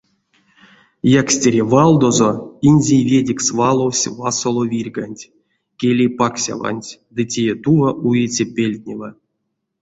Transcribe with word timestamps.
Якстере 1.21 1.61
валдозо 1.73 2.29
инзей 2.69 3.03
ведекс 3.11 3.47
валовсь 3.59 4.07
васоло 4.17 4.63
вирьганть, 4.71 5.23
келей 5.79 6.11
паксяванть 6.19 6.89
ды 7.15 7.21
тия-тува 7.31 7.89
уиця 8.07 8.45
пельтнева. 8.55 9.09